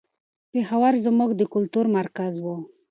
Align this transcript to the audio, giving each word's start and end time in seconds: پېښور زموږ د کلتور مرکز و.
پېښور 0.51 0.93
زموږ 1.05 1.29
د 1.35 1.41
کلتور 1.53 1.85
مرکز 1.97 2.33
و. 2.43 2.45